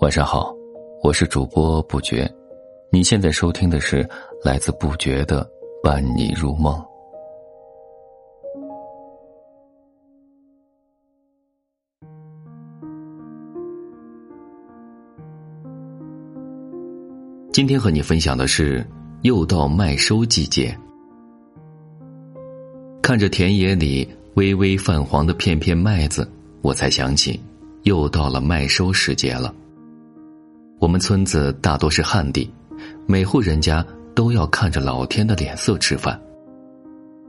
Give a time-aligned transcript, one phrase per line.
[0.00, 0.54] 晚上好，
[1.02, 2.26] 我是主播不觉。
[2.90, 4.08] 你现在收听的是
[4.42, 5.46] 来自不觉的
[5.82, 6.82] 伴你入梦。
[17.52, 18.82] 今天和你分享的是，
[19.20, 20.74] 又到麦收季节。
[23.02, 26.26] 看着田野里微微泛黄的片片麦子，
[26.62, 27.38] 我才想起，
[27.82, 29.52] 又到了麦收时节了。
[30.78, 32.48] 我们村子大多是旱地，
[33.06, 33.84] 每户人家
[34.14, 36.18] 都要看着老天的脸色吃饭。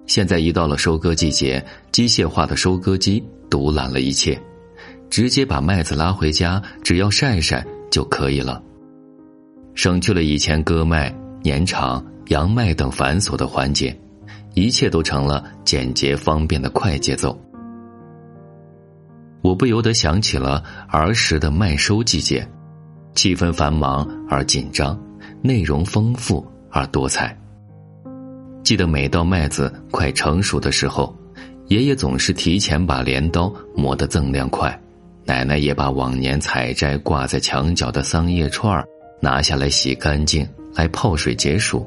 [0.06, 4.40] 现在一到了收割季节，机械化的收割机独揽了一切，
[5.10, 8.62] 直接把麦子拉回家，只要晒晒就可以了，
[9.74, 13.98] 省去了以前割麦、碾场、扬麦等繁琐的环节，
[14.54, 17.36] 一切都成了简洁方便的快节奏。
[19.44, 22.48] 我不由得想起了儿时的麦收季节。
[23.14, 24.98] 气氛繁忙而紧张，
[25.42, 27.38] 内容丰富而多彩。
[28.64, 31.14] 记得每到麦子快成熟的时候，
[31.68, 34.82] 爷爷总是提前把镰刀磨得锃亮快，
[35.26, 38.84] 奶奶也把往年采摘挂在墙角的桑叶串
[39.20, 41.86] 拿下来洗干净，来泡水解暑。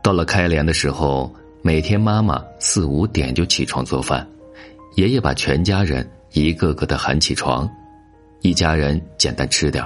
[0.00, 4.26] 到了开镰的时候，每天妈妈四五点就起床做饭，
[4.94, 7.66] 爷爷把全家人一个个的喊起床，
[8.42, 9.82] 一家人简单吃点。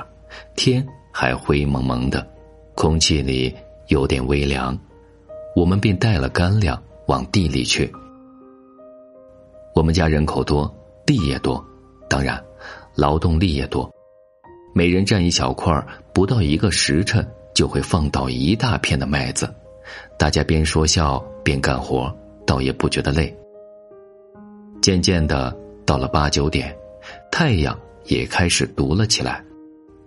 [0.57, 2.27] 天还灰蒙蒙的，
[2.75, 3.55] 空气里
[3.87, 4.77] 有点微凉，
[5.55, 7.89] 我们便带了干粮往地里去。
[9.77, 10.69] 我们家人口多，
[11.07, 11.65] 地也多，
[12.09, 12.43] 当然，
[12.97, 13.89] 劳动力也多，
[14.75, 15.73] 每人占一小块
[16.13, 19.49] 不到一个时辰就会放倒一大片的麦子，
[20.19, 22.13] 大家边说笑边干活，
[22.45, 23.33] 倒也不觉得累。
[24.83, 25.57] 渐渐的，
[25.91, 26.73] 到了八九点，
[27.33, 29.45] 太阳也开始毒了起来。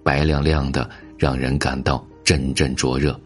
[0.01, 3.19] 白亮亮的，让人感到阵阵灼热，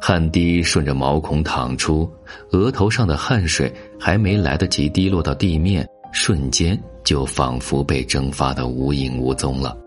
[0.00, 2.10] 汗滴顺着毛孔淌出，
[2.50, 9.78] 额头上的汗水还没来得及滴落到地面，瞬间就仿佛被蒸发的无影无踪了。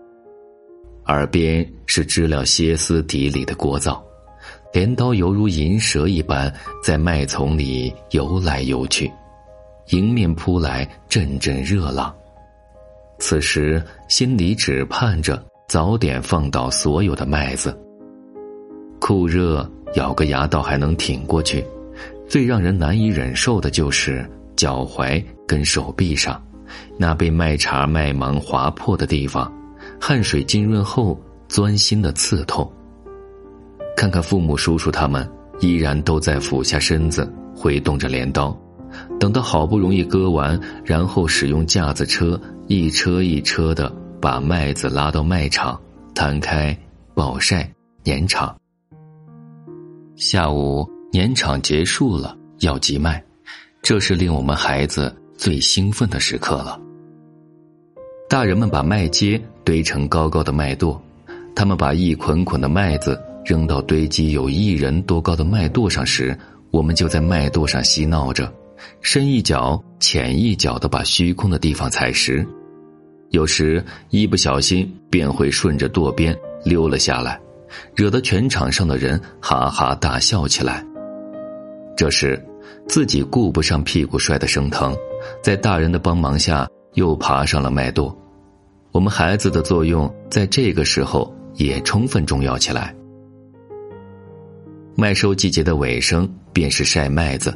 [1.08, 4.00] 耳边是知了歇斯底里的聒噪，
[4.72, 6.50] 镰刀犹如银蛇一般
[6.82, 9.12] 在麦丛里游来游去，
[9.88, 12.14] 迎面扑来阵阵热浪。
[13.18, 15.42] 此时心里只盼着。
[15.68, 17.76] 早点放倒所有的麦子。
[19.00, 21.64] 酷热，咬个牙倒还能挺过去，
[22.28, 26.40] 最让人难以忍受的就是脚踝跟手臂上，
[26.96, 29.52] 那被麦茬麦芒划破的地方，
[30.00, 32.70] 汗水浸润后钻心的刺痛。
[33.96, 38.56] 看看父母叔叔他们，依然都在俯下身子挥动着镰刀，
[39.18, 43.92] 等到好不容易割完，然后使用架子车一车一车的。
[44.18, 45.78] 把麦子拉到麦场，
[46.14, 46.76] 摊开
[47.14, 47.70] 暴晒
[48.02, 48.56] 碾场。
[50.16, 53.22] 下午碾场结束了，要集麦，
[53.82, 56.80] 这是令我们孩子最兴奋的时刻了。
[58.28, 60.98] 大人们把麦秸堆成高高的麦垛，
[61.54, 66.36] 他们把一捆捆的麦子扔到堆积有一人多高的麦垛上时，
[66.72, 68.52] 我们就在麦垛上嬉闹着，
[69.00, 72.46] 深一脚浅一脚的把虚空的地方踩实。
[73.30, 77.40] 有时一不小心便会顺着垛边溜了下来，
[77.94, 80.84] 惹得全场上的人哈哈大笑起来。
[81.96, 82.40] 这时，
[82.86, 84.96] 自己顾不上屁股摔得生疼，
[85.42, 88.14] 在大人的帮忙下又爬上了麦垛。
[88.92, 92.94] 我们孩子的作用在这个时候也充分重要起来。
[94.94, 97.54] 麦收季节的尾声便是晒麦子，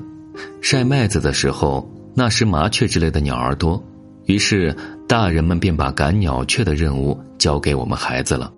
[0.61, 3.83] 晒麦子的时候，那时麻雀之类的鸟儿多。
[4.27, 4.75] 于是，
[5.09, 8.53] 大人们便把赶鸟雀的任务交给我们孩子了。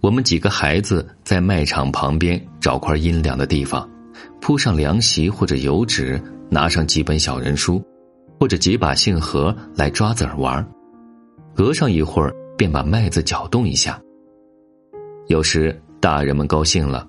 [0.00, 3.88] 我们几个孩子在麦场旁边找块阴凉的地方，
[4.40, 7.82] 铺上凉席或者油纸，拿上几本小人书，
[8.38, 10.66] 或者几把杏核来抓子儿玩。
[11.54, 14.00] 隔上一会儿，便把麦子搅动一下。
[15.26, 17.06] 有时大人们高兴了，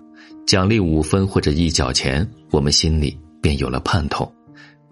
[0.47, 4.31] 奖励五分或者一角钱，我们心里便有了盼头，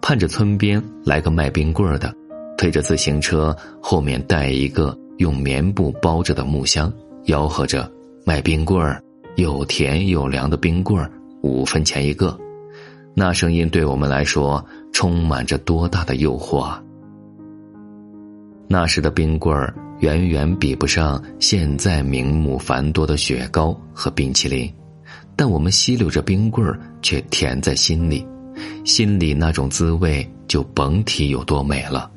[0.00, 2.14] 盼着村边来个卖冰棍的。
[2.58, 6.90] 推着自行车，后面带一个用棉布包着的木箱，
[7.26, 7.90] 吆喝着
[8.24, 9.02] 卖冰棍儿，
[9.36, 11.10] 又甜又凉的冰棍儿，
[11.42, 12.34] 五分钱一个。
[13.14, 16.82] 那声音对我们来说充满着多大的诱惑啊！
[18.68, 24.72] 那时的冰棍儿远远比不上现在名目繁多的雪糕和冰淇淋，
[25.36, 28.26] 但我们吸溜着冰棍儿却甜在心里，
[28.84, 32.10] 心里那种滋味就甭提有多美了。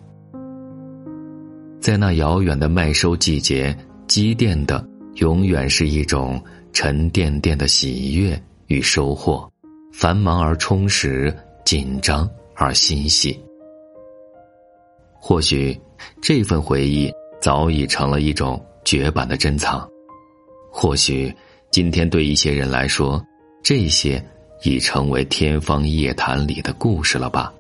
[1.80, 3.76] 在那遥远的麦收季节，
[4.08, 6.42] 积淀的永远是一种
[6.74, 9.50] 沉甸甸的喜悦与收获，
[9.94, 11.34] 繁忙而充实，
[11.66, 13.40] 紧张而欣喜。
[15.22, 15.78] 或许
[16.22, 17.12] 这份回忆
[17.42, 19.88] 早已成了一种绝版的珍藏，
[20.72, 21.34] 或许
[21.72, 23.22] 今天对一些人来说，
[23.64, 24.24] 这些
[24.64, 27.54] 已成为天方夜谭里的故事了吧？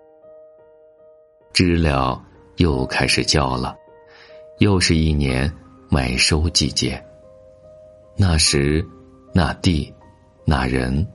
[1.53, 2.21] 知了
[2.57, 3.75] 又开始叫了，
[4.59, 5.51] 又是一年
[5.89, 7.01] 麦收季节。
[8.15, 8.85] 那时，
[9.33, 9.93] 那地，
[10.45, 11.07] 那人，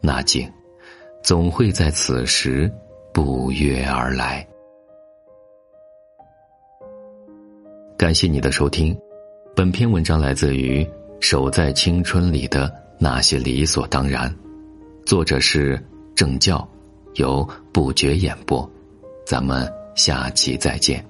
[0.00, 0.50] 那景，
[1.22, 2.70] 总会在此时
[3.12, 4.46] 不约而来。
[7.96, 8.98] 感谢你的收听，
[9.54, 10.84] 本篇文章来自于
[11.20, 14.30] 《守在青春里的那些理所当然》，
[15.04, 15.82] 作者是
[16.14, 16.66] 正教，
[17.14, 18.70] 由不觉演播，
[19.26, 21.04] 咱们下期再见。